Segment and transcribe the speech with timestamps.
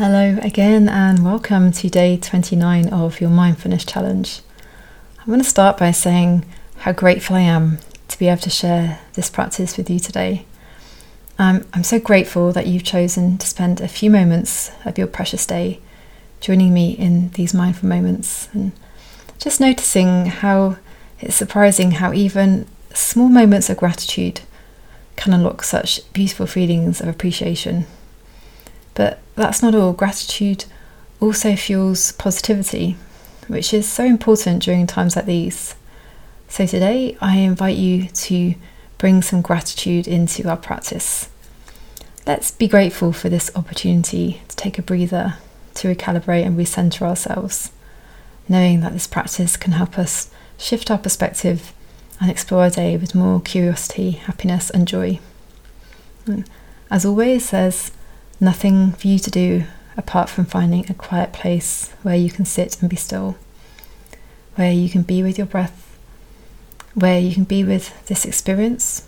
[0.00, 4.40] Hello again, and welcome to day 29 of your mindfulness challenge.
[5.18, 6.46] I'm going to start by saying
[6.78, 10.46] how grateful I am to be able to share this practice with you today.
[11.38, 15.44] Um, I'm so grateful that you've chosen to spend a few moments of your precious
[15.44, 15.80] day
[16.40, 18.72] joining me in these mindful moments and
[19.38, 20.78] just noticing how
[21.20, 24.40] it's surprising how even small moments of gratitude
[25.16, 27.84] can unlock such beautiful feelings of appreciation.
[28.94, 29.92] But that's not all.
[29.92, 30.64] Gratitude
[31.20, 32.96] also fuels positivity,
[33.48, 35.74] which is so important during times like these.
[36.48, 38.54] So today, I invite you to
[38.98, 41.28] bring some gratitude into our practice.
[42.26, 45.36] Let's be grateful for this opportunity to take a breather,
[45.74, 47.70] to recalibrate and recenter ourselves,
[48.48, 51.72] knowing that this practice can help us shift our perspective
[52.20, 55.18] and explore our day with more curiosity, happiness, and joy.
[56.26, 56.46] Mm.
[56.90, 57.92] As always, there's
[58.40, 59.64] nothing for you to do
[59.96, 63.36] apart from finding a quiet place where you can sit and be still,
[64.54, 65.98] where you can be with your breath,
[66.94, 69.06] where you can be with this experience,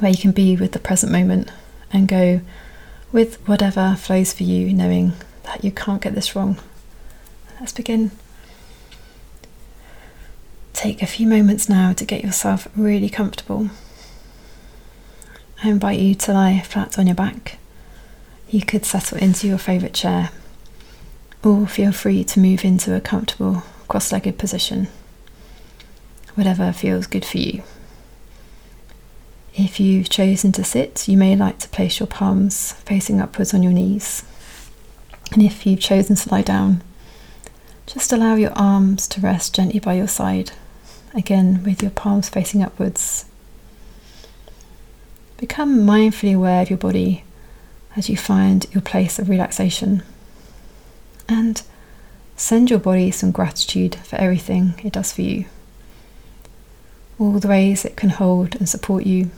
[0.00, 1.50] where you can be with the present moment
[1.92, 2.40] and go
[3.12, 5.12] with whatever flows for you, knowing
[5.44, 6.58] that you can't get this wrong.
[7.60, 8.10] Let's begin.
[10.72, 13.70] Take a few moments now to get yourself really comfortable.
[15.62, 17.58] I invite you to lie flat on your back
[18.50, 20.30] you could settle into your favourite chair
[21.44, 24.88] or feel free to move into a comfortable cross legged position,
[26.34, 27.62] whatever feels good for you.
[29.54, 33.62] If you've chosen to sit, you may like to place your palms facing upwards on
[33.62, 34.24] your knees.
[35.32, 36.82] And if you've chosen to lie down,
[37.86, 40.52] just allow your arms to rest gently by your side,
[41.14, 43.24] again with your palms facing upwards.
[45.38, 47.24] Become mindfully aware of your body
[47.98, 50.04] as you find your place of relaxation.
[51.28, 51.60] And
[52.36, 55.46] send your body some gratitude for everything it does for you,
[57.18, 59.30] all the ways it can hold and support you,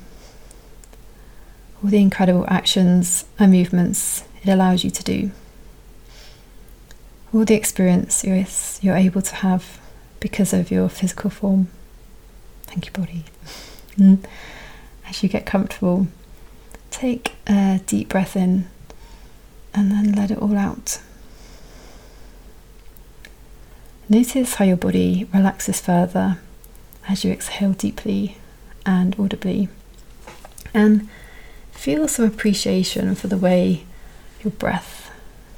[1.83, 5.31] all the incredible actions and movements it allows you to do,
[7.33, 9.81] all the experiences you're able to have
[10.21, 11.69] because of your physical form.
[12.65, 13.25] Thank you, body.
[13.97, 14.25] Mm.
[15.07, 16.07] As you get comfortable,
[16.91, 18.69] Take a deep breath in
[19.73, 21.01] and then let it all out.
[24.09, 26.39] Notice how your body relaxes further
[27.09, 28.37] as you exhale deeply
[28.85, 29.69] and audibly.
[30.75, 31.09] And
[31.71, 33.85] feel some appreciation for the way
[34.43, 35.11] your breath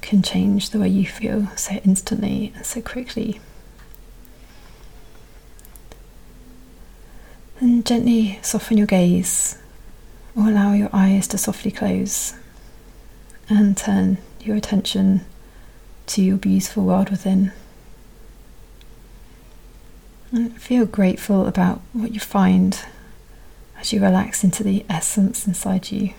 [0.03, 3.41] can change the way you feel so instantly and so quickly.
[7.61, 9.57] And gently soften your gaze
[10.37, 12.35] or allow your eyes to softly close
[13.49, 15.25] and turn your attention
[16.07, 17.53] to your beautiful world within.
[20.31, 22.79] And feel grateful about what you find
[23.79, 26.15] as you relax into the essence inside you.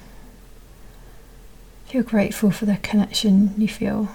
[1.85, 4.09] Feel grateful for the connection you feel.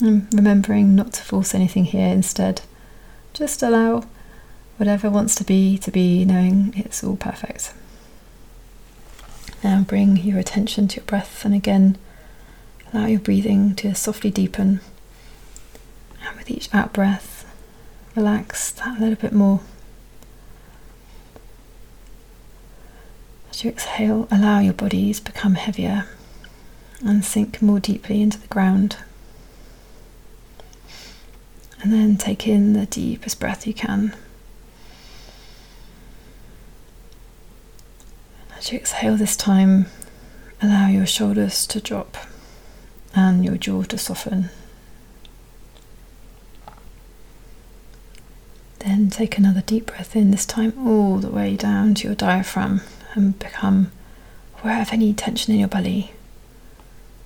[0.00, 2.62] And remembering not to force anything here instead.
[3.32, 4.04] Just allow
[4.76, 7.74] whatever wants to be to be, knowing it's all perfect.
[9.62, 11.98] Now bring your attention to your breath and again
[12.92, 14.80] allow your breathing to softly deepen.
[16.26, 17.44] And with each out breath,
[18.16, 19.60] relax that a little bit more.
[23.50, 26.06] As you exhale, allow your bodies become heavier
[27.04, 28.96] and sink more deeply into the ground.
[31.82, 34.14] And then take in the deepest breath you can.
[38.72, 39.86] You exhale this time,
[40.62, 42.16] allow your shoulders to drop
[43.14, 44.50] and your jaw to soften.
[48.78, 52.80] Then take another deep breath in, this time all the way down to your diaphragm
[53.14, 53.92] and become
[54.62, 56.12] aware of any tension in your belly.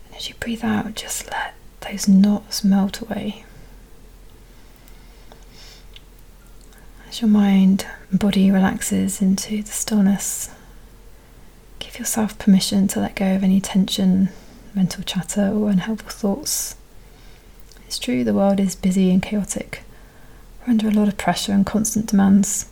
[0.06, 3.44] And as you breathe out, just let those knots melt away.
[7.08, 10.50] As your mind and body relaxes into the stillness
[11.84, 14.31] Give yourself permission to let go of any tension,
[14.75, 16.76] mental chatter, or unhelpful thoughts.
[17.86, 19.82] It's true, the world is busy and chaotic.
[20.60, 22.70] We're under a lot of pressure and constant demands.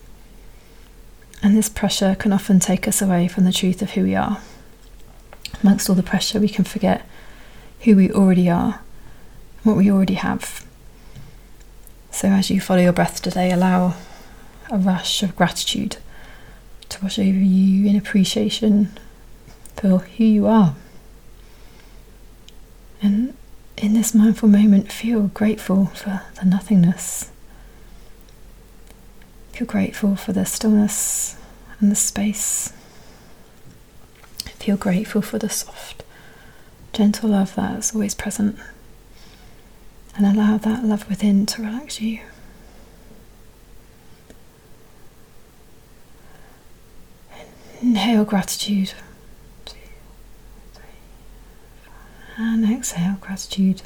[1.42, 4.40] And this pressure can often take us away from the truth of who we are.
[5.62, 7.06] Amongst all the pressure, we can forget
[7.80, 8.80] who we already are,
[9.62, 10.64] what we already have.
[12.10, 13.94] So, as you follow your breath today, allow
[14.70, 15.98] a rush of gratitude
[16.92, 18.90] to wash over you in appreciation
[19.76, 20.74] for who you are.
[23.00, 23.34] And
[23.76, 27.30] in this mindful moment, feel grateful for the nothingness.
[29.52, 31.36] Feel grateful for the stillness
[31.80, 32.72] and the space.
[34.58, 36.04] Feel grateful for the soft,
[36.92, 38.56] gentle love that is always present.
[40.16, 42.20] And allow that love within to relax you.
[47.82, 48.94] Inhale gratitude.
[52.36, 53.82] And exhale gratitude.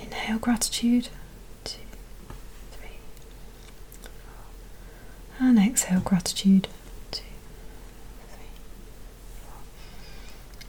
[0.00, 1.08] Inhale gratitude.
[5.38, 6.68] And exhale gratitude.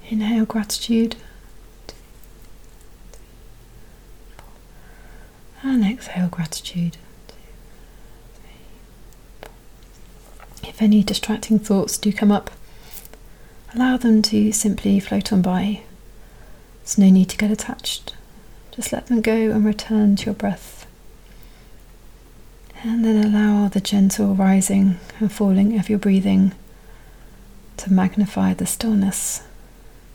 [0.09, 1.15] Inhale gratitude.
[5.63, 6.97] And exhale gratitude.
[10.81, 12.49] If any distracting thoughts do come up,
[13.75, 15.81] allow them to simply float on by.
[16.79, 18.15] There's no need to get attached.
[18.71, 20.87] Just let them go and return to your breath.
[22.83, 26.53] And then allow the gentle rising and falling of your breathing
[27.77, 29.43] to magnify the stillness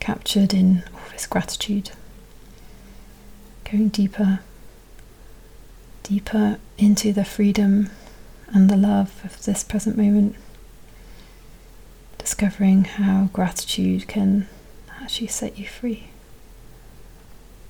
[0.01, 1.91] captured in all this gratitude.
[3.63, 4.41] Going deeper,
[6.03, 7.89] deeper into the freedom
[8.49, 10.35] and the love of this present moment.
[12.37, 14.47] Discovering how gratitude can
[15.01, 16.09] actually set you free.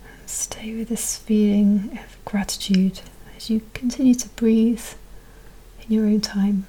[0.03, 2.99] And stay with this feeling of gratitude
[3.37, 4.83] as you continue to breathe
[5.83, 6.67] in your own time.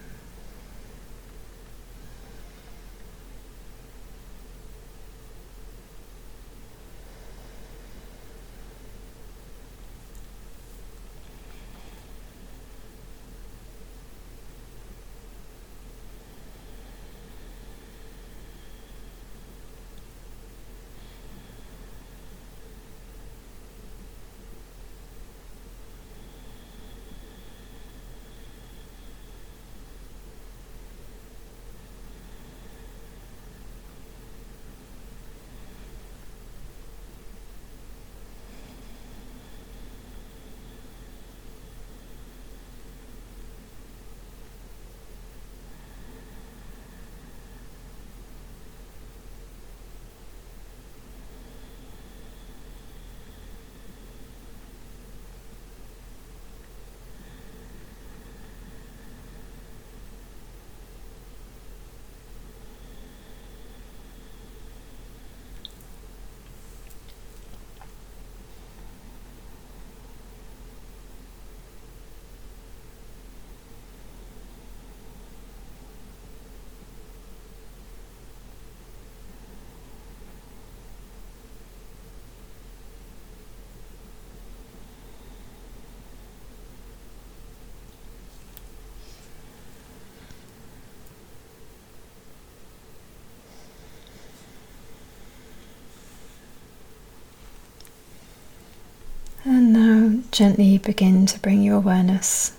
[99.49, 102.55] And now gently begin to bring your awareness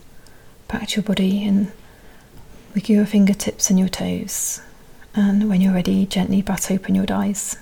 [0.67, 1.71] back to your body and
[2.73, 4.59] wiggle your fingertips and your toes.
[5.13, 7.57] And when you're ready, gently bat open your eyes.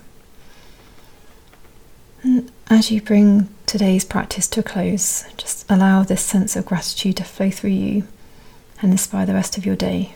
[2.23, 7.17] And as you bring today's practice to a close, just allow this sense of gratitude
[7.17, 8.07] to flow through you
[8.81, 10.15] and inspire the rest of your day.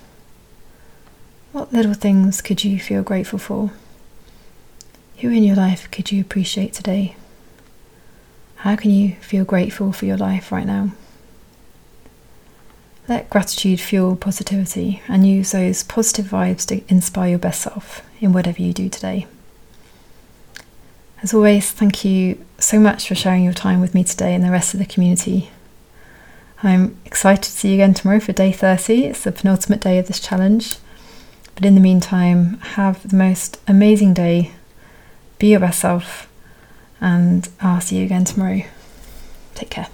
[1.51, 3.71] What little things could you feel grateful for?
[5.17, 7.17] Who in your life could you appreciate today?
[8.61, 10.91] How can you feel grateful for your life right now?
[13.07, 18.33] Let gratitude fuel positivity and use those positive vibes to inspire your best self in
[18.33, 19.25] whatever you do today.
[21.23, 24.51] As always, thank you so much for sharing your time with me today and the
[24.51, 25.49] rest of the community.
[26.61, 29.05] I'm excited to see you again tomorrow for day 30.
[29.05, 30.77] It's the penultimate day of this challenge.
[31.55, 34.51] But in the meantime, have the most amazing day.
[35.39, 36.30] Be your best self
[37.01, 38.61] and I'll see you again tomorrow.
[39.55, 39.87] Take care.